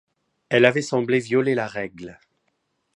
Elle 0.49 0.65
avait 0.65 0.81
semblé 0.81 1.19
violer 1.19 1.53
la 1.53 1.67
règle. 1.67 2.17